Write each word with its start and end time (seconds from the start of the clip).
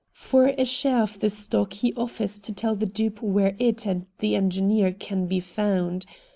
For 0.13 0.47
a 0.57 0.65
share 0.65 1.03
of 1.03 1.19
the 1.19 1.29
stock 1.29 1.73
he 1.73 1.93
offers 1.93 2.39
to 2.39 2.51
tell 2.51 2.73
the 2.75 2.87
dupe 2.87 3.21
where 3.21 3.55
it 3.59 3.85
and 3.85 4.07
the 4.17 4.33
engineer 4.35 4.93
can 4.93 5.27
be 5.27 5.39
found. 5.39 6.07